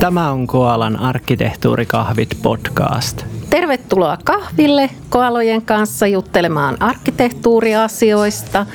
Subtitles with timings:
[0.00, 3.26] Tämä on Koalan arkkitehtuurikahvit podcast.
[3.50, 8.66] Tervetuloa kahville Koalojen kanssa juttelemaan arkkitehtuuriasioista.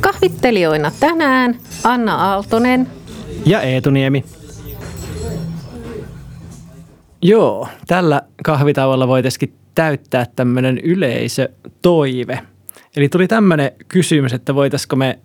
[0.00, 2.86] Kahvittelijoina tänään Anna Aaltonen
[3.46, 4.24] ja Eetu Niemi.
[7.22, 12.38] Joo, tällä kahvitauolla voitaisiin täyttää tämmöinen yleisötoive.
[12.96, 15.18] Eli tuli tämmöinen kysymys, että voitaisiko me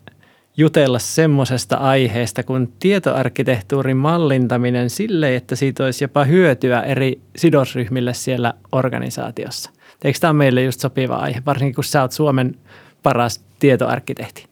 [0.60, 8.54] jutella semmoisesta aiheesta kuin tietoarkkitehtuurin mallintaminen sille, että siitä olisi jopa hyötyä eri sidosryhmille siellä
[8.72, 9.70] organisaatiossa.
[10.04, 12.56] Eikö tämä meille just sopiva aihe, varsinkin kun sä oot Suomen
[13.04, 14.46] paras tietoarkkitehti?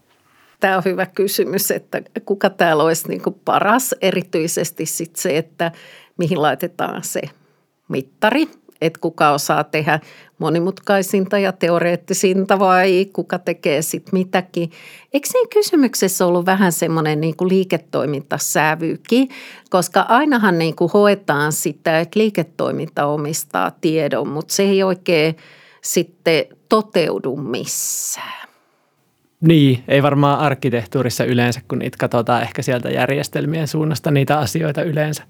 [0.59, 5.71] Tämä on hyvä kysymys, että kuka täällä olisi niin paras, erityisesti sit se, että
[6.17, 7.21] mihin laitetaan se
[7.87, 8.47] mittari,
[8.81, 9.99] että kuka osaa tehdä
[10.39, 14.71] monimutkaisinta ja teoreettisinta vai kuka tekee sitten mitäkin.
[15.13, 17.49] Eikö siinä kysymyksessä ollut vähän semmoinen niin kuin
[19.69, 25.37] koska ainahan niin kuin hoetaan sitä, että liiketoiminta omistaa tiedon, mutta se ei oikein
[25.81, 28.47] sitten toteudu missään.
[29.41, 35.23] Niin, ei varmaan arkkitehtuurissa yleensä, kun niitä katsotaan ehkä sieltä järjestelmien suunnasta niitä asioita yleensä.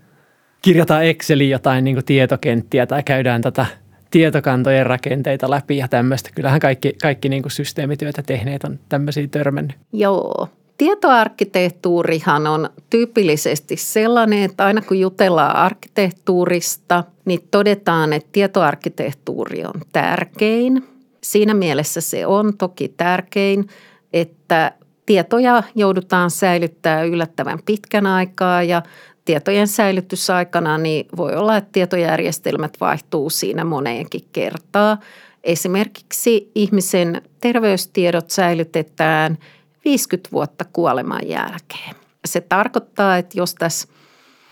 [0.62, 3.66] Kirjataan Exceliin jotain niin tietokenttiä tai käydään tätä
[4.12, 6.30] tietokantojen rakenteita läpi ja tämmöistä.
[6.36, 9.78] Kyllähän kaikki, kaikki niin systeemityötä tehneet on tämmöisiä törmännyt.
[9.94, 10.48] Joo.
[10.78, 20.84] Tietoarkkitehtuurihan on tyypillisesti sellainen, että aina kun jutellaan arkkitehtuurista, niin todetaan, että tietoarkkitehtuuri on tärkein.
[21.24, 23.68] Siinä mielessä se on toki tärkein,
[24.14, 24.72] että
[25.06, 28.82] tietoja joudutaan säilyttämään yllättävän pitkän aikaa ja
[29.28, 34.98] tietojen säilytysaikana niin voi olla, että tietojärjestelmät vaihtuu siinä moneenkin kertaa.
[35.44, 39.38] Esimerkiksi ihmisen terveystiedot säilytetään
[39.86, 41.96] 50 vuotta kuoleman jälkeen.
[42.26, 43.88] Se tarkoittaa, että jos tässä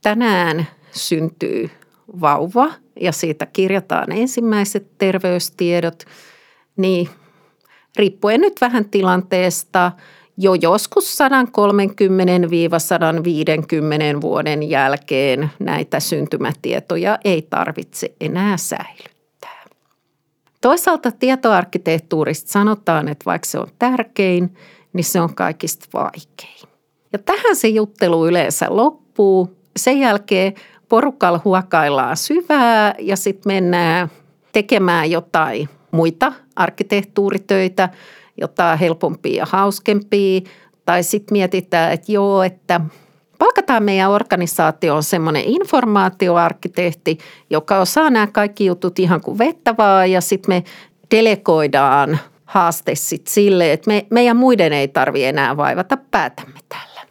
[0.03, 1.69] tänään syntyy
[2.21, 6.03] vauva ja siitä kirjataan ensimmäiset terveystiedot,
[6.77, 7.09] niin
[7.95, 9.91] riippuen nyt vähän tilanteesta–
[10.37, 11.17] jo joskus
[14.17, 19.65] 130-150 vuoden jälkeen näitä syntymätietoja ei tarvitse enää säilyttää.
[20.61, 24.57] Toisaalta tietoarkkitehtuurista sanotaan, että vaikka se on tärkein,
[24.93, 26.69] niin se on kaikista vaikein.
[27.13, 29.57] Ja tähän se juttelu yleensä loppuu.
[29.77, 30.53] Sen jälkeen
[30.89, 34.09] porukalla huokaillaan syvää ja sitten mennään
[34.51, 37.89] tekemään jotain muita arkkitehtuuritöitä–
[38.37, 40.41] jotain helpompia ja hauskempia.
[40.85, 42.81] Tai sitten mietitään, että joo, että
[43.39, 47.17] palkataan meidän organisaatioon semmoinen informaatioarkkitehti,
[47.49, 50.63] joka osaa nämä kaikki jutut ihan kuin vettä vaan ja sitten me
[51.11, 57.01] delegoidaan haaste sitten sille, että me, meidän muiden ei tarvi enää vaivata päätämme tällä.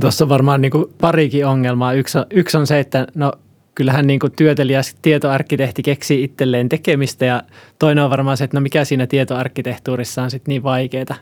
[0.00, 1.92] Tuossa on varmaan niin parikin ongelmaa.
[1.92, 3.32] Yksi on, yksi on se, että no
[3.74, 7.42] kyllähän niin kuin työtelijäs tietoarkkitehti keksii itselleen tekemistä ja
[7.78, 11.16] toinen on varmaan se, että no mikä siinä tietoarkkitehtuurissa on sitten niin vaikeaa.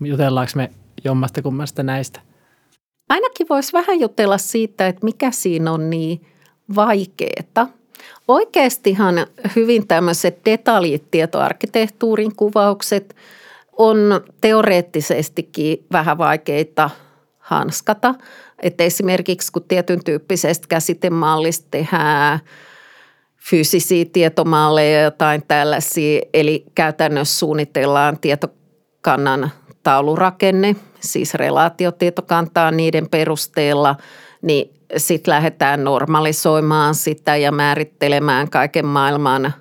[0.00, 0.70] Jutellaanko me
[1.04, 2.20] jommasta kummasta näistä?
[3.08, 6.20] Ainakin voisi vähän jutella siitä, että mikä siinä on niin
[6.76, 7.68] vaikeaa.
[8.28, 9.26] Oikeastihan
[9.56, 13.16] hyvin tämmöiset detaljit tietoarkkitehtuurin kuvaukset
[13.72, 13.98] on
[14.40, 16.90] teoreettisestikin vähän vaikeita
[17.38, 18.14] hanskata–
[18.62, 22.40] että esimerkiksi kun tietyn tyyppisestä käsitemallista tehdään
[23.50, 29.50] fyysisiä tietomalleja ja jotain tällaisia, eli käytännössä suunnitellaan tietokannan
[29.82, 33.96] taulurakenne, siis relaatiotietokantaa niiden perusteella,
[34.42, 39.54] niin sitten lähdetään normalisoimaan sitä ja määrittelemään kaiken maailman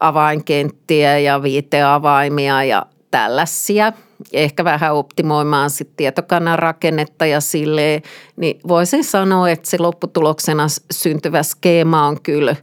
[0.00, 3.92] avainkenttiä ja viiteavaimia ja tällaisia–
[4.32, 8.02] ehkä vähän optimoimaan sit tietokannan rakennetta ja silleen,
[8.36, 12.56] niin voisin sanoa, että se lopputuloksena syntyvä skeema on kyllä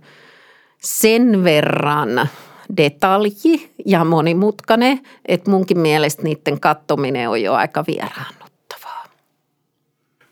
[0.81, 2.29] sen verran
[2.77, 8.44] detalji ja monimutkainen, että munkin mielestä niiden kattominen on jo aika vieraannut.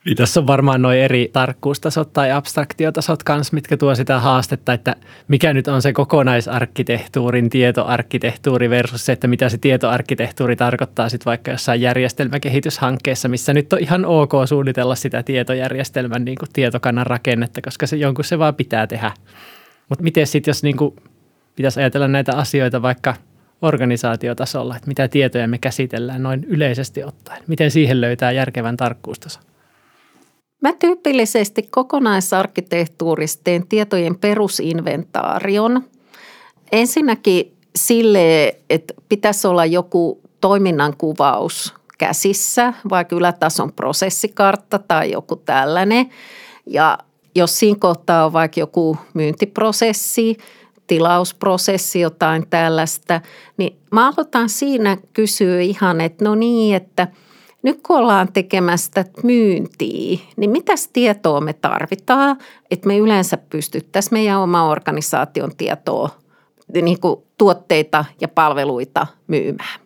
[0.04, 4.96] Niin tässä on varmaan noin eri tarkkuustasot tai abstraktiotasot kanssa, mitkä tuo sitä haastetta, että
[5.28, 11.50] mikä nyt on se kokonaisarkkitehtuurin tietoarkkitehtuuri versus se, että mitä se tietoarkkitehtuuri tarkoittaa sitten vaikka
[11.50, 17.86] jossain järjestelmäkehityshankkeessa, missä nyt on ihan ok suunnitella sitä tietojärjestelmän niin kuin tietokannan rakennetta, koska
[17.86, 19.12] se jonkun se vaan pitää tehdä.
[19.88, 20.96] Mutta miten sitten, jos niin kuin
[21.56, 23.14] pitäisi ajatella näitä asioita vaikka
[23.62, 29.53] organisaatiotasolla, että mitä tietoja me käsitellään noin yleisesti ottaen, miten siihen löytää järkevän tarkkuustason?
[30.64, 35.84] Mä tyypillisesti kokonaisarkkitehtuurista teen tietojen perusinventaarion.
[36.72, 46.10] Ensinnäkin sille, että pitäisi olla joku toiminnan kuvaus käsissä, vaikka ylätason prosessikartta tai joku tällainen.
[46.66, 46.98] Ja
[47.34, 50.36] jos siinä kohtaa on vaikka joku myyntiprosessi,
[50.86, 53.20] tilausprosessi, jotain tällaista,
[53.56, 57.08] niin mä aloitan siinä kysyä ihan, että no niin, että
[57.64, 62.36] nyt kun ollaan tekemästä myyntiä, niin mitäs tietoa me tarvitaan,
[62.70, 66.08] että me yleensä pystyttäisiin meidän oma organisaation tietoa,
[66.82, 69.80] niin kuin tuotteita ja palveluita myymään.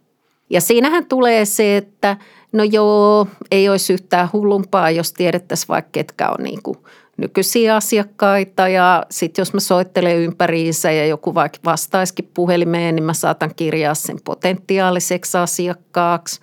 [0.50, 2.16] Ja siinähän tulee se, että
[2.52, 6.78] no joo, ei olisi yhtään hullumpaa, jos tiedettäisiin vaikka ketkä on niin kuin
[7.16, 13.14] nykyisiä asiakkaita ja sitten jos mä soittelen ympäriinsä ja joku vaikka vastaisikin puhelimeen, niin mä
[13.14, 16.40] saatan kirjaa sen potentiaaliseksi asiakkaaksi.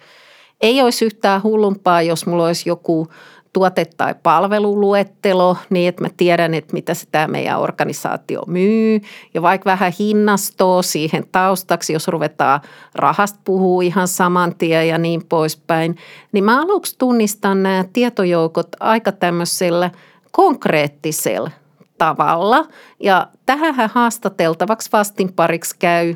[0.62, 3.07] Ei olisi yhtään hullumpaa, jos mulla olisi joku
[3.54, 9.02] tuote- tai palveluluettelo niin, että mä tiedän, että mitä se tämä meidän organisaatio myy.
[9.34, 12.62] Ja vaikka vähän hinnastoa siihen taustaksi, jos ruvetaan
[12.96, 15.98] rahasta puhua ihan saman tien ja niin poispäin,
[16.31, 19.92] niin mä aluksi tunnistan nämä tietojoukot aika tämmöisellä–
[20.36, 21.51] konkreettisella
[21.98, 22.66] tavalla.
[23.00, 26.16] Ja tähän haastateltavaksi vastinpariksi käy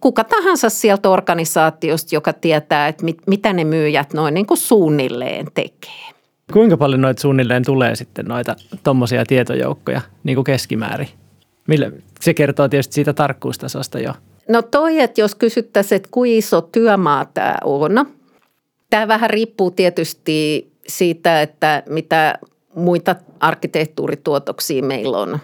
[0.00, 5.46] kuka tahansa sieltä organisaatiosta, joka tietää, että mit, mitä ne myyjät noin niin kuin suunnilleen
[5.54, 6.10] tekee.
[6.52, 11.08] Kuinka paljon noita suunnilleen tulee sitten noita tuommoisia tietojoukkoja niin kuin keskimäärin?
[11.68, 11.92] Mille?
[12.20, 14.12] Se kertoo tietysti siitä tarkkuustasosta jo.
[14.48, 18.06] No toi, että jos kysyttäisiin, että kuinka iso työmaa tämä on.
[18.90, 22.38] Tämä vähän riippuu tietysti siitä, että mitä
[22.74, 25.38] muita arkkitehtuurituotoksia meillä on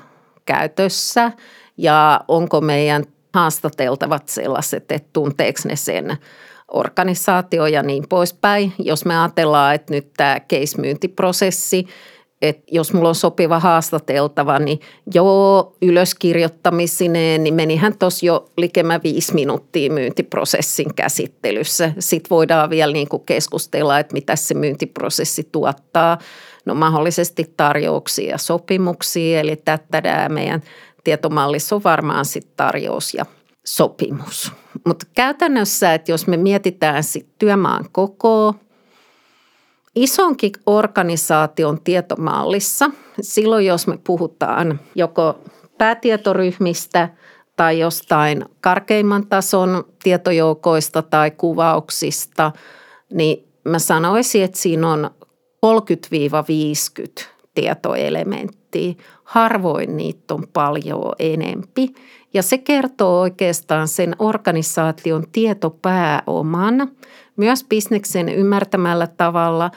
[0.45, 1.33] käytössä
[1.77, 3.05] ja onko meidän
[3.37, 6.17] haastateltavat sellaiset, että tunteeko ne sen
[6.69, 8.73] organisaatio ja niin poispäin.
[8.79, 11.87] Jos me ajatellaan, että nyt tämä case-myyntiprosessi,
[12.43, 14.81] että jos mulla on sopiva haastateltava, niin
[15.15, 21.93] joo, ylöskirjoittamisineen, niin menihän tuossa jo likemä viisi minuuttia myyntiprosessin käsittelyssä.
[21.99, 26.19] Sitten voidaan vielä niin kuin keskustella, että mitä se myyntiprosessi tuottaa–
[26.67, 30.63] no mahdollisesti tarjouksia ja sopimuksia, eli tätä meidän
[31.07, 33.27] tietomallissa on varmaan sitten tarjous ja
[33.67, 34.53] sopimus.
[34.87, 38.55] Mutta käytännössä, että jos me mietitään sitten työmaan koko
[39.95, 45.39] isonkin organisaation tietomallissa, silloin jos me puhutaan joko
[45.79, 47.09] päätietoryhmistä
[47.57, 52.53] tai jostain karkeimman tason tietojoukoista tai kuvauksista,
[53.13, 55.11] niin mä sanoisin, että siinä on
[57.21, 57.25] 30-50
[57.55, 58.66] tietoelementtiä.
[59.25, 61.89] Harvoin niitä on paljon enempi.
[62.35, 66.89] Ja se kertoo oikeastaan sen organisaation tietopääoman
[67.37, 69.71] myös bisneksen ymmärtämällä tavalla,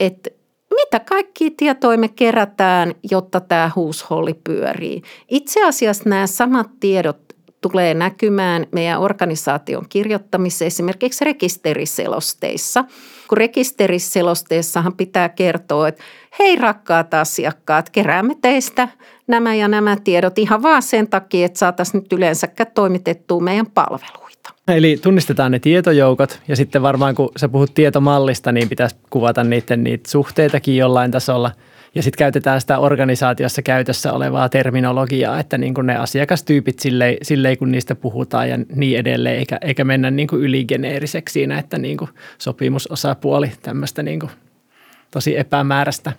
[0.00, 0.30] että
[0.70, 5.02] mitä kaikkia tietoja me kerätään, jotta tämä huusholli pyörii.
[5.28, 12.84] Itse asiassa nämä samat tiedot tulee näkymään meidän organisaation kirjoittamisessa esimerkiksi rekisteriselosteissa.
[13.28, 16.02] Kun rekisteriselosteessahan pitää kertoa, että
[16.38, 18.88] hei rakkaat asiakkaat, keräämme teistä
[19.26, 24.50] nämä ja nämä tiedot ihan vaan sen takia, että saataisiin nyt yleensäkään toimitettua meidän palveluita.
[24.68, 29.84] Eli tunnistetaan ne tietojoukot ja sitten varmaan kun sä puhut tietomallista, niin pitäisi kuvata niiden
[29.84, 31.50] niitä suhteitakin jollain tasolla–
[31.94, 37.58] ja sitten käytetään sitä organisaatiossa käytössä olevaa terminologiaa, että niin kuin ne asiakastyypit silleen, silleen,
[37.58, 41.96] kun niistä puhutaan ja niin edelleen, eikä, eikä mennä niin kuin yligeneeriseksi siinä, että niin
[41.96, 44.30] kuin sopimusosapuoli tämmöistä niin kuin
[45.10, 46.12] tosi epämääräistä.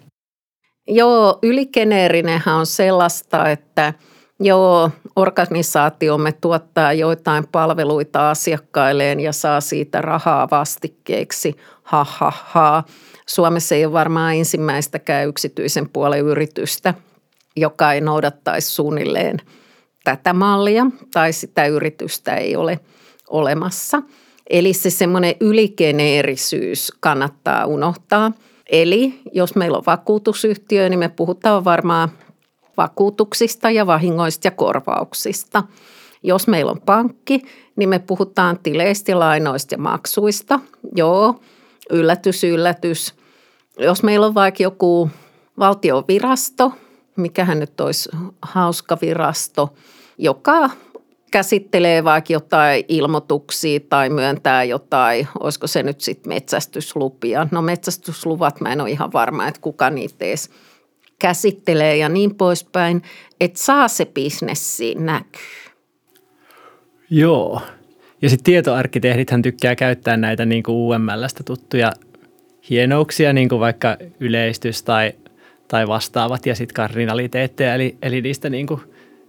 [0.88, 3.94] Joo, yligeneerinenhän on sellaista, että
[4.39, 11.55] joo, organisaatiomme tuottaa joitain palveluita asiakkailleen ja saa siitä rahaa vastikkeeksi,
[11.86, 12.84] ha ha ha.
[13.27, 16.94] Suomessa ei ole varmaan ensimmäistäkään yksityisen puolen yritystä,
[17.56, 19.38] joka ei noudattaisi suunnilleen
[20.04, 22.80] tätä mallia tai sitä yritystä ei ole
[23.30, 24.01] olemassa.
[24.50, 28.32] Eli se semmoinen yligeneerisyys kannattaa unohtaa.
[28.72, 32.10] Eli jos meillä on vakuutusyhtiö, niin me puhutaan varmaan
[32.77, 35.63] vakuutuksista ja vahingoista ja korvauksista.
[36.24, 37.42] Jos meillä on pankki,
[37.75, 40.60] niin me puhutaan tileistä, lainoista ja maksuista.
[40.96, 41.39] Joo,
[41.89, 43.13] yllätys, yllätys.
[43.80, 45.10] Jos meillä on vaikka joku
[45.60, 46.72] valtiovirasto,
[47.15, 48.10] mikähän nyt olisi
[48.42, 49.74] hauska virasto,
[50.18, 50.70] joka
[51.32, 57.48] käsittelee vaikka jotain ilmoituksia tai myöntää jotain, olisiko se nyt sitten metsästyslupia.
[57.51, 60.50] No metsästysluvat mä en ole ihan varma, että kuka niitä edes
[61.20, 63.01] käsittelee ja niin poispäin,
[63.39, 65.42] että saa se bisnessi näkyy.
[67.10, 67.62] Joo,
[68.25, 71.91] ja sitten tietoarkkitehdithän tykkää käyttää näitä niin kuin UMLstä tuttuja
[72.70, 75.13] hienouksia, niin kuin vaikka yleistys tai,
[75.67, 78.82] tai vastaavat ja sitten kardinaliteetteja, eli, eli niistä niin kuin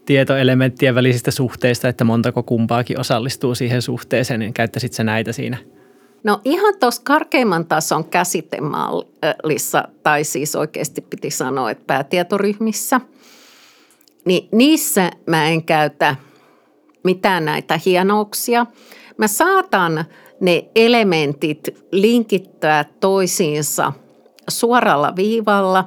[0.06, 5.56] tietoelementtien välisistä suhteista, että montako kumpaakin osallistuu siihen suhteeseen, niin käyttäisit sä näitä siinä?
[6.24, 13.00] No ihan tuossa karkeimman tason käsitemallissa, tai siis oikeasti piti sanoa, että päätietoryhmissä,
[14.24, 16.16] niin niissä mä en käytä
[17.06, 18.66] mitään näitä hienouksia.
[19.16, 20.04] Mä saatan
[20.40, 23.92] ne elementit linkittää toisiinsa
[24.48, 25.84] suoralla viivalla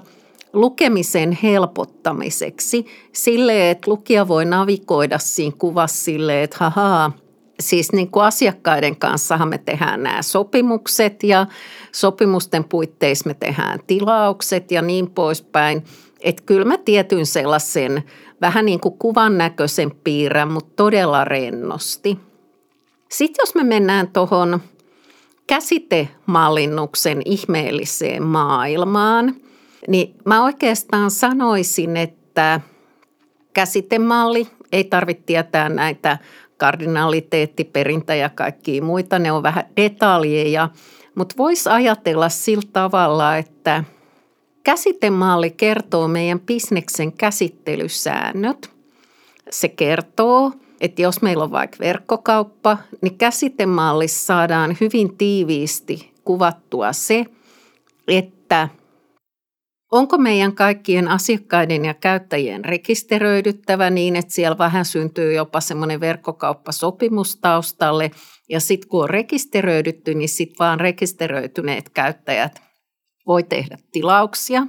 [0.53, 7.11] lukemisen helpottamiseksi sille, että lukija voi navigoida siinä kuvassa silleen, että hahaa,
[7.59, 11.47] siis niin kuin asiakkaiden kanssahan me tehdään nämä sopimukset ja
[11.91, 15.83] sopimusten puitteissa me tehdään tilaukset ja niin poispäin.
[16.19, 18.03] Että kyllä mä tietyn sellaisen
[18.41, 22.19] vähän niin kuin kuvan näköisen piirrän, mutta todella rennosti.
[23.09, 24.59] Sitten jos me mennään tuohon
[25.47, 29.35] käsitemallinnuksen ihmeelliseen maailmaan,
[29.87, 32.61] niin mä oikeastaan sanoisin, että
[33.53, 36.17] käsitemalli ei tarvitse tietää näitä
[36.57, 39.19] kardinaliteetti, perintä ja kaikkia muita.
[39.19, 40.69] Ne on vähän detaljeja,
[41.15, 43.83] mutta voisi ajatella sillä tavalla, että
[44.63, 48.71] käsitemalli kertoo meidän bisneksen käsittelysäännöt.
[49.49, 50.51] Se kertoo,
[50.81, 57.25] että jos meillä on vaikka verkkokauppa, niin käsitemallissa saadaan hyvin tiiviisti kuvattua se,
[58.07, 58.69] että
[59.91, 67.35] Onko meidän kaikkien asiakkaiden ja käyttäjien rekisteröidyttävä niin, että siellä vähän syntyy jopa semmoinen verkkokauppasopimus
[67.35, 68.11] taustalle
[68.49, 72.68] ja sitten kun on rekisteröidytty, niin sitten vaan rekisteröityneet käyttäjät
[73.29, 74.67] voi tehdä tilauksia.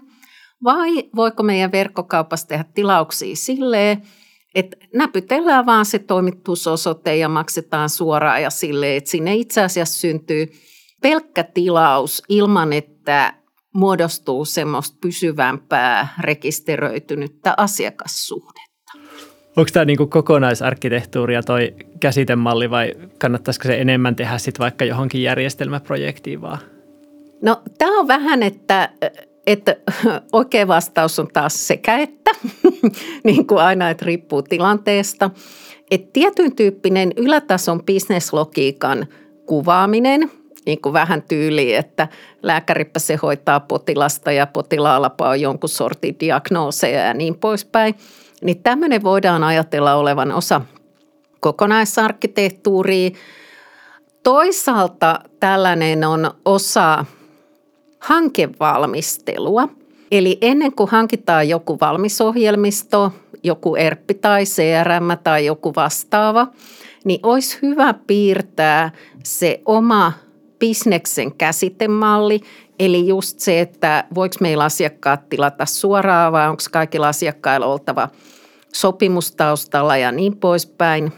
[0.64, 4.02] Vai voiko meidän verkkokaupassa tehdä tilauksia silleen,
[4.55, 10.47] että näpytellään vaan se toimitusosoite ja maksetaan suoraan ja silleen, että sinne itse asiassa syntyy
[11.02, 13.35] pelkkä tilaus ilman, että
[13.75, 18.93] muodostuu semmoista pysyvämpää rekisteröitynyttä asiakassuhdetta.
[19.57, 26.40] Onko tämä niinku kokonaisarkkitehtuuria toi käsitemalli vai kannattaisiko se enemmän tehdä sit vaikka johonkin järjestelmäprojektiin
[26.40, 26.59] vaan?
[27.42, 28.88] No tämä on vähän, että,
[29.47, 29.76] että
[30.32, 32.30] oikea vastaus on taas sekä että,
[33.25, 35.30] niin kuin aina, että riippuu tilanteesta.
[35.90, 39.06] Että tietyn tyyppinen ylätason bisneslogiikan
[39.47, 40.30] kuvaaminen–
[40.66, 42.09] niin kuin vähän tyyliin, että
[42.42, 47.94] lääkäripä se hoitaa potilasta ja potilaallapa on jonkun sortin diagnooseja ja niin poispäin.
[48.42, 50.61] Niin tämmöinen voidaan ajatella olevan osa
[51.40, 53.11] kokonaisarkkitehtuuria.
[54.23, 57.04] Toisaalta tällainen on osa
[58.00, 59.69] hankevalmistelua.
[60.11, 66.47] Eli ennen kuin hankitaan joku valmisohjelmisto, joku ERP tai CRM tai joku vastaava,
[67.04, 68.90] niin olisi hyvä piirtää
[69.25, 70.12] se oma
[70.59, 72.40] bisneksen käsitemalli,
[72.78, 78.09] eli just se, että voiko meillä asiakkaat tilata suoraan vai onko kaikilla asiakkailla oltava
[78.75, 81.12] sopimustaustalla ja niin poispäin.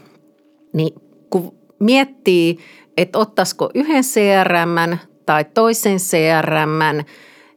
[0.73, 0.93] Niin
[1.29, 2.57] kun miettii,
[2.97, 7.05] että ottaisiko yhden CRM tai toisen CRM,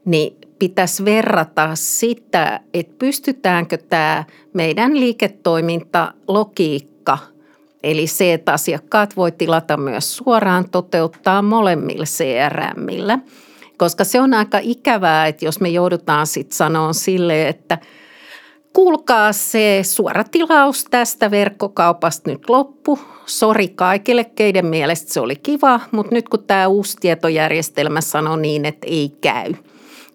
[0.05, 7.19] niin pitäisi verrata sitä, että pystytäänkö tämä meidän liiketoiminta logiikka–
[7.87, 13.19] Eli se, että asiakkaat voi tilata myös suoraan, toteuttaa molemmilla CRMillä.
[13.79, 17.79] Koska se on aika ikävää, että jos me joudutaan sitten sanoa sille, että
[18.77, 22.99] kuulkaa se suora tilaus tästä verkkokaupasta nyt loppu.
[23.27, 28.65] Sori kaikille, keiden mielestä se oli kiva, mutta nyt kun tämä uusi tietojärjestelmä sanoo niin,
[28.65, 29.55] että ei käy–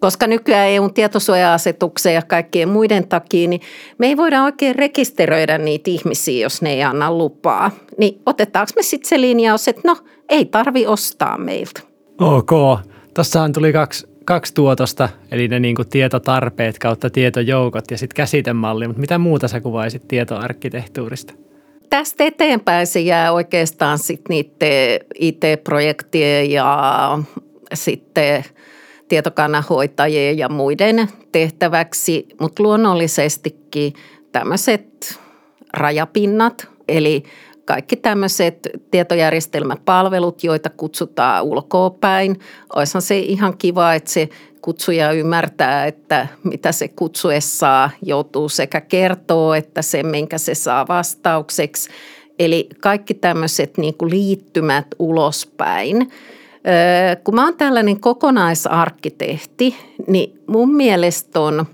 [0.00, 3.60] koska nykyään EUn tietosuoja-asetuksen ja kaikkien muiden takia, niin
[3.98, 7.70] me ei voida oikein rekisteröidä niitä ihmisiä, jos ne ei anna lupaa.
[7.98, 9.96] Niin otetaanko me sitten se linjaus, että no
[10.28, 11.80] ei tarvi ostaa meiltä.
[12.20, 12.50] Ok.
[13.14, 19.00] Tuossahan tuli kaksi, kaksi tuotosta, eli ne niin tietotarpeet kautta tietojoukot ja sitten käsitemalli, mutta
[19.00, 21.34] mitä muuta sä kuvaisit tietoarkkitehtuurista?
[21.90, 27.18] Tästä eteenpäin se jää oikeastaan sitten niiden IT-projektien ja
[27.74, 28.44] sitten–
[29.12, 33.92] tietokannanhoitajien ja muiden tehtäväksi, mutta luonnollisestikin
[34.32, 35.20] tämmöiset
[35.72, 37.22] rajapinnat, eli
[37.64, 42.40] kaikki tämmöiset tietojärjestelmäpalvelut, joita kutsutaan ulkoopäin.
[42.76, 44.28] Olisihan se ihan kiva, että se
[44.60, 51.90] kutsuja ymmärtää, että mitä se kutsuessaan joutuu sekä kertoo, että se, minkä se saa vastaukseksi.
[52.38, 56.10] Eli kaikki tämmöiset niin liittymät ulospäin–
[57.24, 59.76] kun mä oon tällainen kokonaisarkkitehti,
[60.06, 61.66] niin mun mielestä on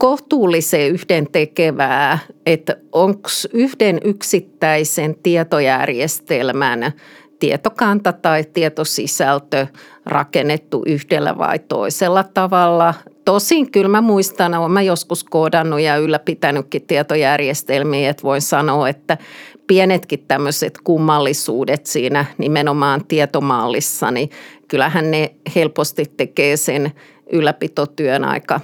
[0.00, 6.92] kohtuullisen yhdentekevää, että onko yhden yksittäisen tietojärjestelmän
[7.38, 9.66] tietokanta tai tietosisältö
[10.06, 12.94] rakennettu yhdellä vai toisella tavalla.
[13.24, 19.18] Tosin kyllä mä muistan, olen mä joskus koodannut ja ylläpitänytkin tietojärjestelmiä, että voin sanoa, että
[19.66, 24.30] pienetkin tämmöiset kummallisuudet siinä nimenomaan tietomallissa, niin
[24.68, 26.92] kyllähän ne helposti tekee sen
[27.32, 28.60] ylläpitotyön aika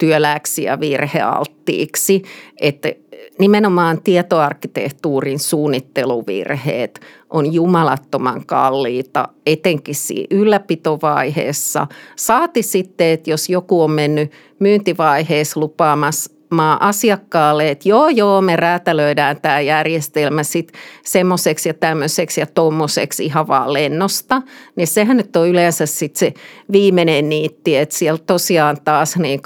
[0.00, 2.22] työlääksi ja virhealttiiksi,
[2.60, 2.92] että
[3.38, 11.86] nimenomaan tietoarkkitehtuurin suunnitteluvirheet on jumalattoman kalliita, etenkin siinä ylläpitovaiheessa.
[12.16, 18.56] Saati sitten, että jos joku on mennyt myyntivaiheessa lupaamassa maa asiakkaalle, että joo joo me
[18.56, 24.42] räätälöidään tämä järjestelmä sitten semmoiseksi ja tämmöiseksi ja tuommoiseksi ihan vaan lennosta,
[24.76, 26.34] niin sehän nyt on yleensä sitten se
[26.72, 29.40] viimeinen niitti, että siellä tosiaan taas niin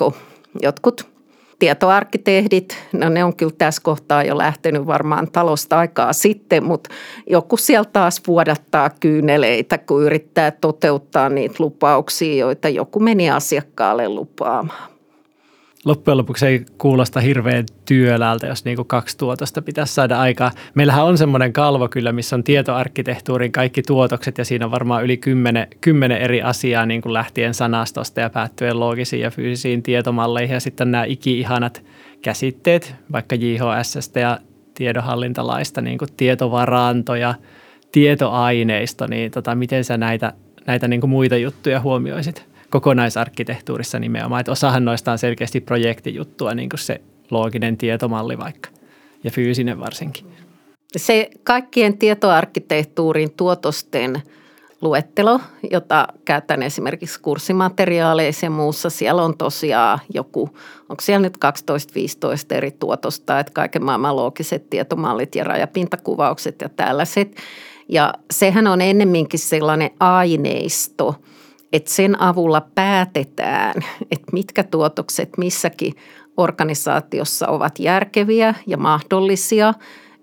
[0.62, 1.14] jotkut
[1.58, 6.90] tietoarkkitehdit, no ne on kyllä tässä kohtaa jo lähtenyt varmaan talosta aikaa sitten, mutta
[7.30, 14.93] joku sieltä taas vuodattaa kyyneleitä, kun yrittää toteuttaa niitä lupauksia, joita joku meni asiakkaalle lupaamaan
[15.84, 20.50] loppujen lopuksi ei kuulosta hirveän työläältä, jos niin kuin kaksi tuotosta pitäisi saada aikaa.
[20.74, 25.16] Meillähän on semmoinen kalvo kyllä, missä on tietoarkkitehtuurin kaikki tuotokset ja siinä on varmaan yli
[25.16, 30.60] kymmenen, kymmenen eri asiaa niin kuin lähtien sanastosta ja päättyen loogisiin ja fyysisiin tietomalleihin ja
[30.60, 31.82] sitten nämä iki-ihanat
[32.22, 34.38] käsitteet, vaikka JHS ja
[34.74, 37.34] tiedonhallintalaista, niin kuin tietovaranto ja
[37.92, 40.32] tietoaineisto, niin tota, miten sä näitä,
[40.66, 42.53] näitä niin kuin muita juttuja huomioisit?
[42.74, 44.40] Kokonaisarkkitehtuurissa nimenomaan.
[44.40, 47.00] Että osahan noista on selkeästi projektijuttua, niin kuin se
[47.30, 48.68] looginen tietomalli vaikka
[49.24, 50.26] ja fyysinen varsinkin.
[50.96, 54.22] Se kaikkien tietoarkkitehtuurin tuotosten
[54.80, 55.40] luettelo,
[55.70, 58.90] jota käytän esimerkiksi kurssimateriaaleissa ja muussa.
[58.90, 60.50] Siellä on tosiaan joku,
[60.88, 61.38] onko siellä nyt
[62.52, 67.36] 12-15 eri tuotosta, että kaiken maailman loogiset tietomallit ja rajapintakuvaukset ja tällaiset.
[67.88, 71.14] Ja sehän on ennemminkin sellainen aineisto–
[71.74, 73.74] että sen avulla päätetään,
[74.10, 75.94] että mitkä tuotokset missäkin
[76.36, 79.74] organisaatiossa ovat järkeviä ja mahdollisia.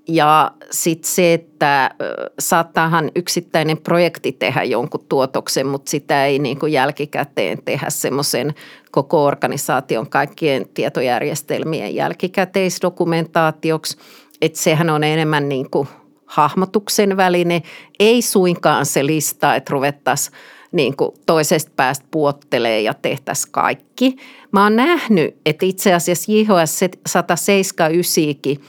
[0.08, 1.92] Ja sitten se, että
[2.40, 8.54] saattaahan yksittäinen projekti tehdä jonkun tuotoksen, mutta sitä ei niin kuin jälkikäteen tehdä semmoisen
[8.92, 13.98] koko organisaation kaikkien tietojärjestelmien jälkikäteisdokumentaatioksi.
[14.42, 15.88] Että sehän on enemmän niin kuin
[16.26, 17.62] hahmotuksen väline,
[18.00, 20.38] ei suinkaan se lista, että ruvettaisiin
[20.72, 24.16] niin kuin toisesta päästä puottelee ja tehtäisiin kaikki.
[24.52, 28.66] Mä oon nähnyt, että itse asiassa JHS 179,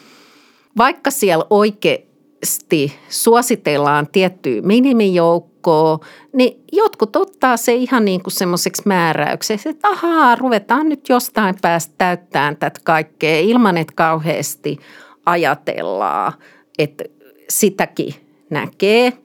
[0.77, 5.99] vaikka siellä oikeasti suositellaan tiettyä minimijoukkoa,
[6.33, 11.95] niin jotkut ottaa se ihan niin kuin semmoiseksi määräykseksi, että ahaa, ruvetaan nyt jostain päästä
[11.99, 14.79] täyttämään tätä kaikkea ilman, että kauheasti
[15.27, 16.33] ajatellaan,
[16.79, 17.05] että
[17.49, 18.15] sitäkin
[18.51, 19.13] näkee–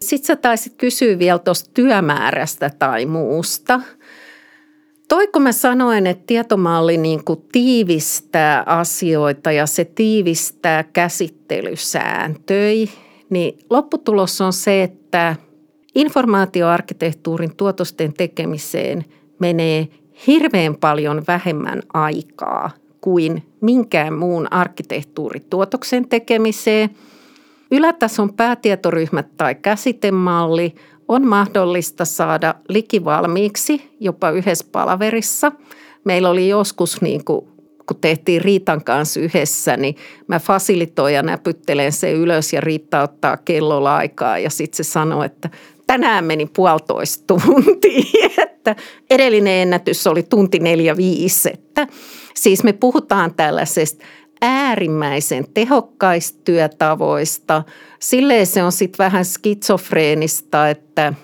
[0.00, 3.80] sitten sä taisit kysyä vielä tuosta työmäärästä tai muusta.
[5.08, 12.86] Toiko mä sanoin, että tietomalli niin kuin tiivistää asioita ja se tiivistää käsittelysääntöjä,
[13.30, 15.36] niin lopputulos on se, että
[15.94, 19.04] informaatioarkkitehtuurin tuotosten tekemiseen
[19.38, 19.88] menee
[20.26, 26.90] hirveän paljon vähemmän aikaa kuin minkään muun arkkitehtuurituotoksen tekemiseen–
[27.70, 30.74] Ylätason päätietoryhmät tai käsitemalli
[31.08, 35.52] on mahdollista saada likivalmiiksi jopa yhdessä palaverissa.
[36.04, 37.48] Meillä oli joskus niin kuin
[37.88, 43.36] kun tehtiin Riitan kanssa yhdessä, niin mä fasilitoin ja näpyttelen se ylös ja Riitta ottaa
[43.36, 45.50] kellolla aikaa ja sitten se sanoi, että
[45.86, 48.76] tänään meni puolitoista tuntia, että
[49.10, 51.86] edellinen ennätys oli tunti neljä viisi, että
[52.34, 54.04] siis me puhutaan tällaisesta
[54.42, 57.62] äärimmäisen tehokkaista työtavoista.
[57.98, 61.14] Silleen se on sitten vähän skitsofreenista, että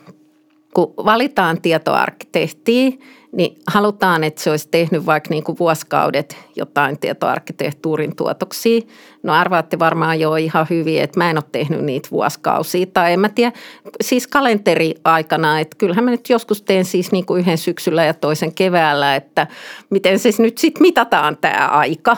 [0.74, 2.90] kun valitaan tietoarkkitehtiä,
[3.32, 8.80] niin halutaan, että se olisi tehnyt vaikka niin kuin vuosikaudet jotain tietoarkkitehtuurin tuotoksia.
[9.22, 12.86] No arvaatte varmaan jo ihan hyvin, että mä en ole tehnyt niitä vuosikausia.
[12.86, 13.52] Tai en mä tiedä,
[14.00, 18.54] siis kalenteriaikana, että kyllähän mä nyt joskus teen siis niin kuin yhden syksyllä ja toisen
[18.54, 19.46] keväällä, että
[19.90, 22.16] miten se nyt sitten mitataan tämä aika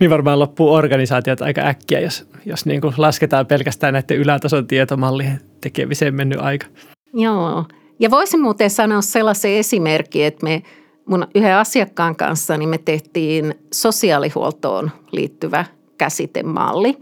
[0.00, 5.40] niin varmaan loppuu organisaatiot aika äkkiä, jos, jos niin kuin lasketaan pelkästään näiden ylätason tietomallien
[5.60, 6.66] tekemiseen mennyt aika.
[7.14, 7.64] Joo,
[7.98, 10.62] ja voisin muuten sanoa sellaisen esimerkin, että me
[11.06, 15.64] mun yhden asiakkaan kanssa niin me tehtiin sosiaalihuoltoon liittyvä
[15.98, 16.98] käsitemalli.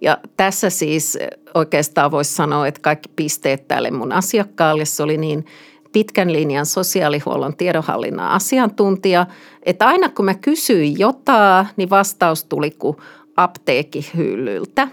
[0.00, 1.18] Ja tässä siis
[1.54, 5.44] oikeastaan voisi sanoa, että kaikki pisteet tälle mun asiakkaalle, se oli niin–
[5.92, 9.26] pitkän linjan sosiaalihuollon tiedonhallinnan asiantuntija,
[9.62, 12.96] että aina kun mä kysyin jotain, niin vastaus tuli kuin
[13.36, 14.88] apteekihyllyltä.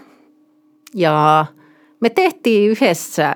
[0.94, 1.46] Ja
[2.00, 3.34] me tehtiin yhdessä,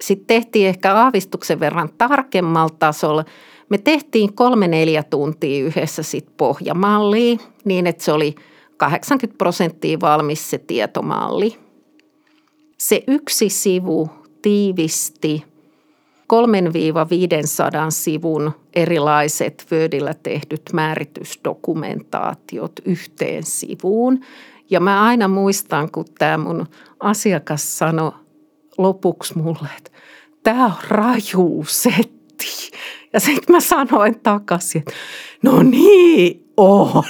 [0.00, 3.24] sitten tehtiin ehkä aavistuksen verran tarkemmalla tasolla.
[3.68, 8.34] Me tehtiin kolme neljä tuntia yhdessä sitten pohjamallia niin, että se oli
[8.76, 11.56] 80 prosenttia valmis se tietomalli.
[12.78, 14.10] Se yksi sivu
[14.42, 15.53] tiivisti
[16.32, 16.36] 3-500
[17.88, 24.20] sivun erilaiset Wordillä tehdyt määritysdokumentaatiot yhteen sivuun.
[24.70, 26.66] Ja mä aina muistan, kun tämä mun
[27.00, 28.12] asiakas sanoi
[28.78, 29.90] lopuksi mulle, että
[30.42, 32.70] tämä on raju setti.
[33.12, 34.92] Ja sitten mä sanoin takaisin, että
[35.42, 37.04] no niin on,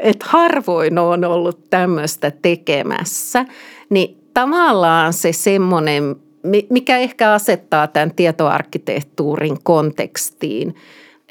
[0.00, 3.44] että harvoin on ollut tämmöistä tekemässä.
[3.90, 6.16] Niin tavallaan se semmoinen,
[6.70, 10.74] mikä ehkä asettaa tämän tietoarkkitehtuurin kontekstiin,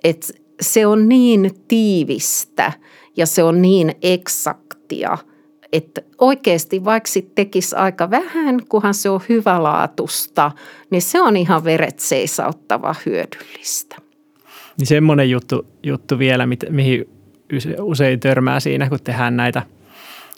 [0.03, 0.27] että
[0.61, 2.71] se on niin tiivistä
[3.17, 5.17] ja se on niin eksaktia,
[5.73, 10.51] että oikeasti vaikka sit tekisi aika vähän, kunhan se on hyvälaatusta,
[10.89, 13.95] niin se on ihan veret seisauttava hyödyllistä.
[14.77, 17.09] Niin semmoinen juttu, juttu vielä, mihin
[17.81, 19.63] usein törmää siinä, kun tehdään näitä–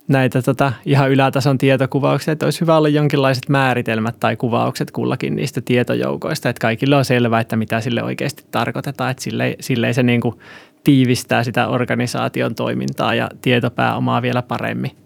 [0.08, 5.62] näitä tota, ihan ylätason tietokuvauksia, että olisi hyvä olla jonkinlaiset määritelmät tai kuvaukset kullakin niistä
[5.62, 10.22] tietojoukoista, että kaikille on selvää, että mitä sille oikeasti tarkoitetaan, että sille, sille se niin
[10.22, 10.36] kuin
[10.84, 15.03] tiivistää sitä organisaation toimintaa ja tietopääomaa vielä paremmin.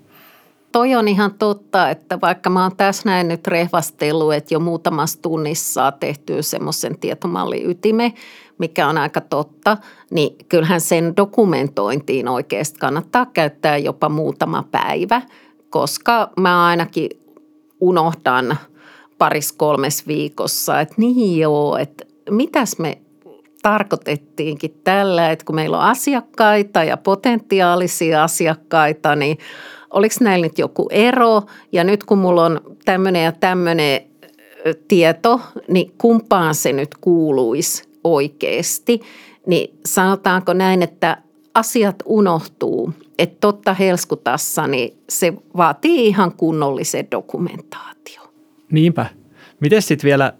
[0.78, 5.22] Toi on ihan totta, että vaikka mä oon tässä näin nyt rehvastellut, että jo muutamassa
[5.22, 8.13] tunnissa saa tehtyä semmoisen tietomallin ytime,
[8.58, 9.78] mikä on aika totta,
[10.12, 15.22] niin kyllähän sen dokumentointiin oikeasti kannattaa käyttää jopa muutama päivä,
[15.70, 17.10] koska mä ainakin
[17.82, 18.58] unohdan
[19.18, 22.98] paris kolmes viikossa, että niin joo, että mitäs me
[23.62, 29.38] tarkoitettiinkin tällä, että kun meillä on asiakkaita ja potentiaalisia asiakkaita, niin
[29.89, 34.02] oliko näillä nyt joku ero ja nyt kun mulla on tämmöinen ja tämmöinen
[34.88, 39.02] tieto, niin kumpaan se nyt kuuluisi oikeasti,
[39.45, 41.17] niin sanotaanko näin, että
[41.54, 42.93] asiat unohtuu.
[43.19, 48.21] Että totta Helskutassa, niin se vaatii ihan kunnollisen dokumentaatio.
[48.71, 49.06] Niinpä.
[49.60, 50.34] Miten sitten vielä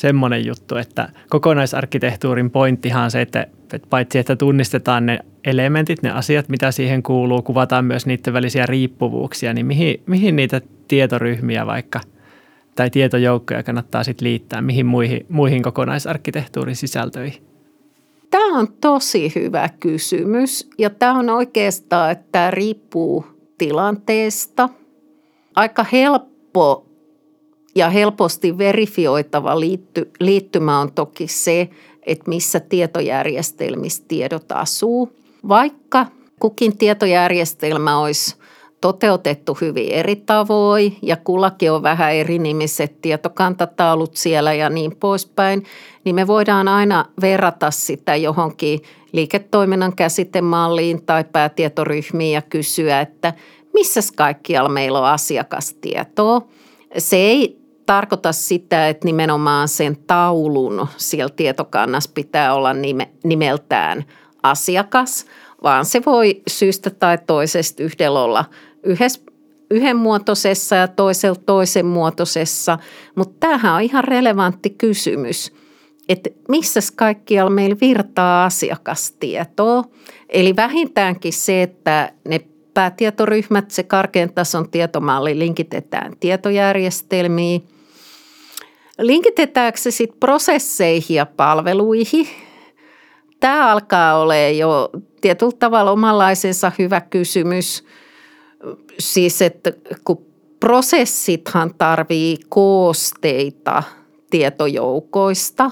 [0.00, 3.46] semmoinen juttu, että kokonaisarkkitehtuurin pointtihan on se, että,
[3.90, 9.54] paitsi että tunnistetaan ne elementit, ne asiat, mitä siihen kuuluu, kuvataan myös niiden välisiä riippuvuuksia,
[9.54, 12.00] niin mihin, mihin niitä tietoryhmiä vaikka–
[12.80, 17.42] tai tietojoukkoja kannattaa sitten liittää, mihin muihin, muihin kokonaisarkkitehtuurin sisältöihin?
[18.30, 23.26] Tämä on tosi hyvä kysymys ja tämä on oikeastaan, että tämä riippuu
[23.58, 24.68] tilanteesta.
[25.54, 26.86] Aika helppo
[27.74, 31.68] ja helposti verifioitava liitty, liittymä on toki se,
[32.06, 35.12] että missä tietojärjestelmissä tiedot asuu.
[35.48, 36.06] Vaikka
[36.40, 38.36] kukin tietojärjestelmä olisi
[38.80, 45.64] toteutettu hyvin eri tavoin ja kullakin on vähän eri nimiset tietokantataulut siellä ja niin poispäin,
[46.04, 48.80] niin me voidaan aina verrata sitä johonkin
[49.12, 53.34] liiketoiminnan käsitemalliin tai päätietoryhmiin ja kysyä, että
[53.74, 56.42] missä kaikkialla meillä on asiakastietoa.
[56.98, 57.59] Se ei
[57.90, 64.04] tarkoita sitä, että nimenomaan sen taulun siellä tietokannassa pitää olla nime, nimeltään
[64.42, 65.26] asiakas,
[65.62, 68.44] vaan se voi syystä tai toisesta yhdellä olla–
[68.82, 69.20] yhdessä
[69.70, 72.78] yhdenmuotoisessa ja toisella toisen muotoisessa,
[73.14, 75.52] mutta tämähän on ihan relevantti kysymys,
[76.08, 79.84] että missä kaikkialla meillä virtaa asiakastietoa.
[80.28, 82.40] Eli vähintäänkin se, että ne
[82.74, 87.62] päätietoryhmät, se karkean tason tietomalli linkitetään tietojärjestelmiin.
[89.00, 92.28] Linkitetäänkö se sitten prosesseihin ja palveluihin?
[93.40, 97.84] Tämä alkaa olla jo tietyllä tavalla omanlaisensa hyvä kysymys–
[98.98, 99.72] siis, että
[100.04, 100.26] kun
[100.60, 103.82] prosessithan tarvii koosteita
[104.30, 105.70] tietojoukoista,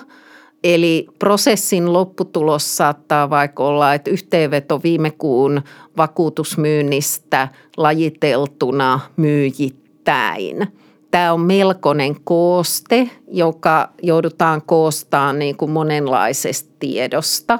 [0.64, 5.62] Eli prosessin lopputulos saattaa vaikka olla, että yhteenveto viime kuun
[5.96, 10.72] vakuutusmyynnistä lajiteltuna myyjittäin.
[11.10, 17.58] Tämä on melkoinen kooste, joka joudutaan koostamaan niin kuin monenlaisesta tiedosta.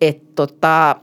[0.00, 0.96] Et tota,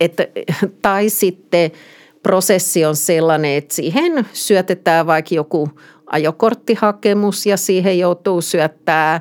[0.00, 0.16] et,
[0.82, 1.70] tai sitten–
[2.22, 5.70] prosessi on sellainen, että siihen syötetään vaikka joku
[6.06, 9.20] ajokorttihakemus ja siihen joutuu syöttää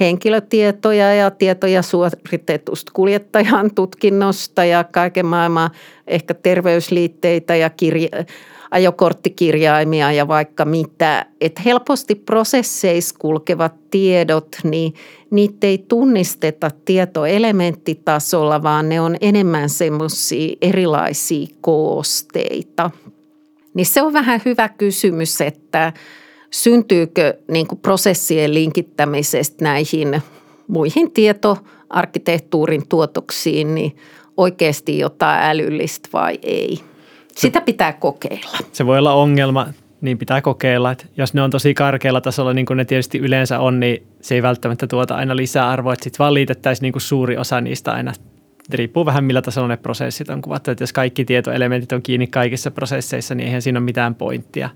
[0.00, 5.70] henkilötietoja ja tietoja suoritetusta kuljettajan tutkinnosta ja kaiken maailman
[6.06, 8.08] ehkä terveysliitteitä ja kirja,
[8.70, 11.26] ajokorttikirjaimia ja vaikka mitä.
[11.40, 14.94] Että helposti prosesseissa kulkevat tiedot, niin
[15.30, 22.90] niitä ei tunnisteta tietoelementtitasolla, vaan ne on enemmän semmoisia erilaisia koosteita.
[23.74, 25.92] Niin se on vähän hyvä kysymys, että
[26.50, 30.22] syntyykö niin prosessien linkittämisestä näihin
[30.68, 33.96] muihin tietoarkkitehtuurin tuotoksiin niin
[34.36, 36.78] oikeasti jotain älyllistä vai ei.
[37.38, 38.58] Sitä pitää kokeilla.
[38.72, 39.66] Se voi olla ongelma,
[40.00, 40.90] niin pitää kokeilla.
[40.90, 44.34] Että jos ne on tosi karkealla tasolla, niin kuin ne tietysti yleensä on, niin se
[44.34, 45.92] ei välttämättä tuota aina lisää arvoa.
[45.92, 48.12] Että sitten vaan liitettäisiin niin kuin suuri osa niistä aina
[48.72, 50.70] riippuu vähän millä tasolla ne prosessit on kuvattu.
[50.70, 54.70] Että jos kaikki tietoelementit on kiinni kaikissa prosesseissa, niin eihän siinä ole mitään pointtia.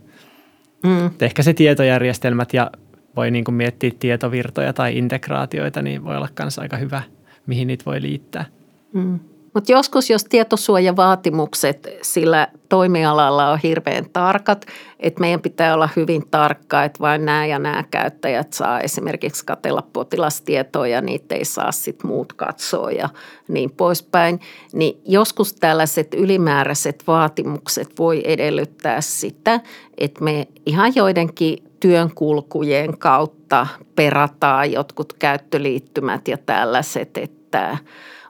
[0.87, 1.11] Mm.
[1.21, 2.71] Ehkä se tietojärjestelmät ja
[3.17, 7.03] voi niin kuin miettiä tietovirtoja tai integraatioita, niin voi olla myös aika hyvä,
[7.47, 8.45] mihin niitä voi liittää.
[8.93, 9.21] Mm.
[9.55, 14.67] Mutta joskus, jos tietosuojavaatimukset sillä toimialalla on hirveän tarkat,
[15.01, 19.83] että meidän pitää olla hyvin tarkka, että vain nämä ja nämä käyttäjät saa esimerkiksi katella
[19.93, 23.09] potilastietoja, niitä ei saa sitten muut katsoa ja
[23.49, 24.41] niin poispäin.
[24.73, 29.61] Niin joskus tällaiset ylimääräiset vaatimukset voi edellyttää sitä,
[29.99, 37.79] että me ihan joidenkin työnkulkujen kautta perataan jotkut käyttöliittymät ja tällaiset, että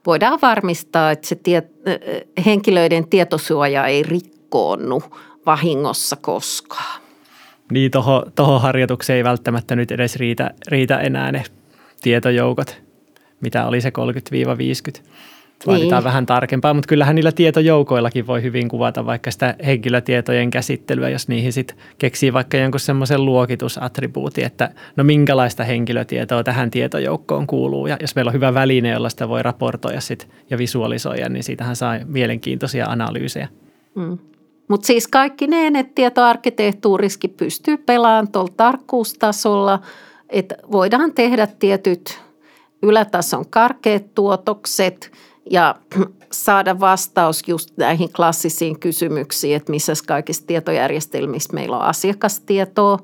[0.06, 1.62] voidaan varmistaa, että se tie,
[2.46, 5.02] henkilöiden tietosuoja ei rikkoonnu
[5.46, 7.02] vahingossa koskaan.
[7.72, 11.44] Niin, tuohon toho harjoitukseen ei välttämättä nyt edes riitä, riitä enää ne
[12.02, 12.82] tietojoukot,
[13.40, 13.92] mitä oli se
[14.98, 15.02] 30-50.
[15.66, 16.04] Vaaditaan niin.
[16.04, 21.52] vähän tarkempaa, mutta kyllähän niillä tietojoukoillakin voi hyvin kuvata vaikka sitä henkilötietojen käsittelyä, jos niihin
[21.52, 27.86] sitten keksii vaikka jonkun semmoisen luokitusattribuutin, että no minkälaista henkilötietoa tähän tietojoukkoon kuuluu.
[27.86, 31.76] Ja jos meillä on hyvä väline, jolla sitä voi raportoida sit ja visualisoida, niin siitähän
[31.76, 33.48] saa mielenkiintoisia analyysejä.
[33.94, 34.18] Mm.
[34.68, 39.80] Mutta siis kaikki ne, että tietoarkkitehtuuriskin pystyy pelaamaan tuolla tarkkuustasolla,
[40.28, 42.22] että voidaan tehdä tietyt
[42.82, 45.10] ylätason karkeat tuotokset–
[45.50, 45.74] ja
[46.32, 52.98] saada vastaus just näihin klassisiin kysymyksiin, että missä kaikissa tietojärjestelmissä meillä on asiakastietoa.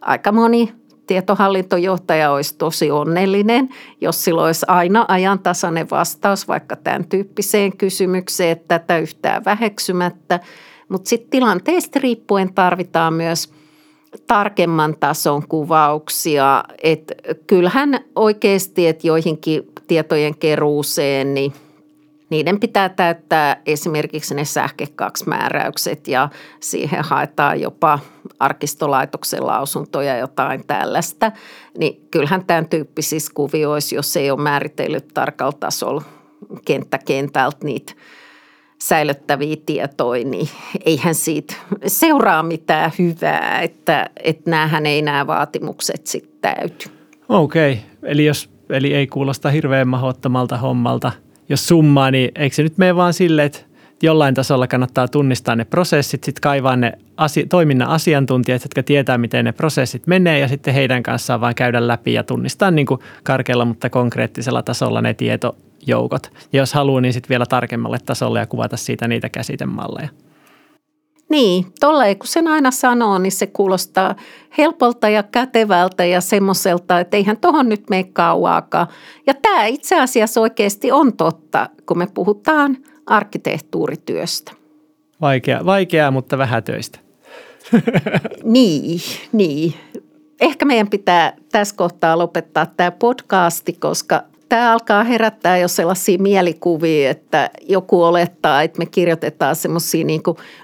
[0.00, 0.72] Aika moni
[1.06, 3.68] tietohallintojohtaja olisi tosi onnellinen,
[4.00, 10.40] jos sillä olisi aina ajantasainen vastaus vaikka tämän tyyppiseen kysymykseen, että tätä yhtään väheksymättä.
[10.88, 13.52] Mutta sitten tilanteesta riippuen tarvitaan myös
[14.26, 16.64] tarkemman tason kuvauksia.
[16.82, 17.14] että
[17.46, 21.52] kyllähän oikeasti, että joihinkin tietojen keruuseen, niin–
[22.30, 26.28] niiden pitää täyttää esimerkiksi ne sähkekaksi-määräykset ja
[26.60, 27.98] siihen haetaan jopa
[28.38, 31.32] arkistolaitoksen lausuntoja jotain tällaista.
[31.78, 36.02] Niin kyllähän tämän tyyppisissä kuvioissa, jos ei ole määritellyt tarkalla tasolla
[36.64, 37.92] kenttä kentältä niitä
[38.82, 40.48] säilyttäviä tietoja, niin
[40.84, 41.54] eihän siitä
[41.86, 46.88] seuraa mitään hyvää, että, että näähän ei nämä vaatimukset sitten täyty.
[47.28, 48.10] Okei, okay.
[48.10, 51.12] eli, jos, eli ei kuulosta hirveän mahdottomalta hommalta–
[51.48, 53.58] jos summaa, niin eikö se nyt mene vaan silleen, että
[54.02, 59.44] jollain tasolla kannattaa tunnistaa ne prosessit, sitten kaivaa ne asi- toiminnan asiantuntijat, jotka tietää, miten
[59.44, 63.64] ne prosessit menee ja sitten heidän kanssaan vaan käydä läpi ja tunnistaa niin kuin karkealla,
[63.64, 66.30] mutta konkreettisella tasolla ne tietojoukot.
[66.52, 70.08] Ja jos haluaa, niin sitten vielä tarkemmalle tasolle ja kuvata siitä niitä käsitemalleja.
[71.28, 74.14] Niin, tolleen kun sen aina sanoo, niin se kuulostaa
[74.58, 78.86] helpolta ja kätevältä ja semmoiselta, että eihän tohon nyt mene kauaakaan.
[79.26, 84.52] Ja tämä itse asiassa oikeasti on totta, kun me puhutaan arkkitehtuurityöstä.
[85.20, 86.98] Vaikea, vaikeaa, mutta vähän töistä.
[88.44, 89.00] niin,
[89.32, 89.74] niin.
[90.40, 97.10] Ehkä meidän pitää tässä kohtaa lopettaa tämä podcasti, koska tämä alkaa herättää jo sellaisia mielikuvia,
[97.10, 100.22] että joku olettaa, että me kirjoitetaan semmoisia niin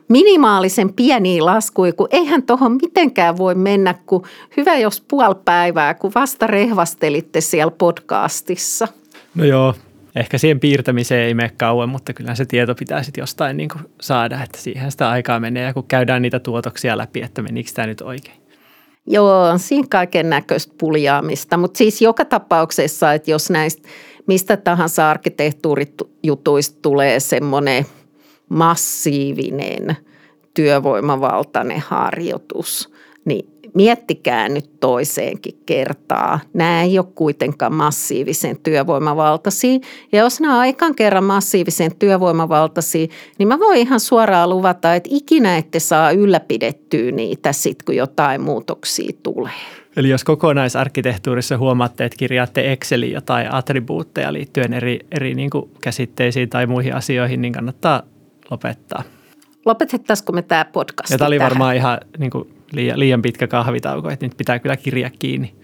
[0.09, 4.25] minimaalisen pieniä laskuja, kun eihän tuohon mitenkään voi mennä, kun
[4.57, 8.88] hyvä jos puoli päivää, kun vasta rehvastelitte siellä podcastissa.
[9.35, 9.75] No joo,
[10.16, 13.68] ehkä siihen piirtämiseen ei mene kauan, mutta kyllä se tieto pitää sitten jostain niin
[14.01, 17.87] saada, että siihen sitä aikaa menee ja kun käydään niitä tuotoksia läpi, että menikö tämä
[17.87, 18.41] nyt oikein.
[19.07, 23.88] Joo, siinä kaiken näköistä puljaamista, mutta siis joka tapauksessa, että jos näistä
[24.27, 27.87] mistä tahansa arkkitehtuurijutuista tulee semmoinen
[28.49, 29.97] massiivinen
[30.55, 32.91] työvoimavaltainen harjoitus,
[33.24, 36.40] niin miettikää nyt toiseenkin kertaa.
[36.54, 39.78] Nämä ei ole kuitenkaan massiivisen työvoimavaltaisia.
[40.12, 43.06] Ja jos nämä on ekan kerran massiivisen työvoimavaltaisia,
[43.38, 48.40] niin mä voin ihan suoraan luvata, että ikinä ette saa ylläpidettyä niitä sitten, kun jotain
[48.40, 49.52] muutoksia tulee.
[49.96, 55.50] Eli jos kokonaisarkkitehtuurissa huomaatte, että kirjaatte Exceliin jotain attribuutteja liittyen eri, eri niin
[55.82, 58.02] käsitteisiin tai muihin asioihin, niin kannattaa
[58.50, 59.02] lopettaa.
[59.64, 64.11] Lopetettaisiko me tämä podcast Ja tämä oli varmaan ihan niin kuin liian, liian pitkä kahvitauko,
[64.11, 65.54] että nyt pitää kyllä kirja kiinni.